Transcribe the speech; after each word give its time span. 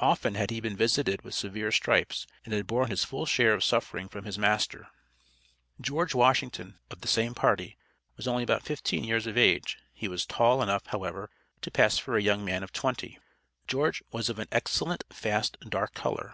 Often 0.00 0.34
had 0.36 0.50
he 0.50 0.62
been 0.62 0.78
visited 0.78 1.20
with 1.20 1.34
severe 1.34 1.70
stripes, 1.70 2.26
and 2.46 2.54
had 2.54 2.66
borne 2.66 2.88
his 2.88 3.04
full 3.04 3.26
share 3.26 3.52
of 3.52 3.62
suffering 3.62 4.08
from 4.08 4.24
his 4.24 4.38
master. 4.38 4.88
George 5.78 6.14
Washington, 6.14 6.66
one 6.68 6.78
of 6.92 7.00
the 7.02 7.06
same 7.06 7.34
party, 7.34 7.76
was 8.16 8.26
only 8.26 8.42
about 8.42 8.62
fifteen 8.62 9.04
years 9.04 9.26
of 9.26 9.36
age; 9.36 9.76
he 9.92 10.08
was 10.08 10.24
tall 10.24 10.62
enough, 10.62 10.86
however, 10.86 11.28
to 11.60 11.70
pass 11.70 11.98
for 11.98 12.16
a 12.16 12.22
young 12.22 12.46
man 12.46 12.62
of 12.62 12.72
twenty. 12.72 13.18
George 13.66 14.02
was 14.10 14.30
of 14.30 14.38
an 14.38 14.48
excellent, 14.52 15.04
fast, 15.10 15.58
dark 15.68 15.92
color. 15.92 16.32